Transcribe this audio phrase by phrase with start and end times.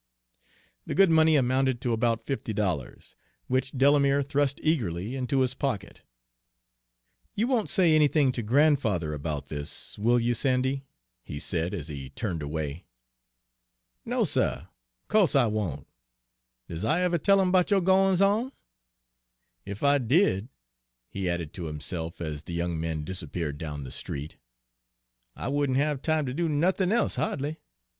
[0.87, 3.15] The good money amounted to about fifty dollars,
[3.45, 6.01] which Delamere thrust eagerly into his pocket.
[7.35, 10.85] "You won't say anything to grandfather about this, will you, Sandy,"
[11.21, 12.85] he said, as he turned away.
[14.03, 14.65] "No, suh,
[15.07, 15.85] co'se I won't!
[16.67, 18.51] Does I ever tell 'im 'bout yo' gwines on?
[19.67, 20.49] Ef I did,"
[21.09, 24.37] he added to himself, as the young man disappeared down the street,
[25.35, 27.57] "I wouldn' have time ter do nothin' e'se ha'dly.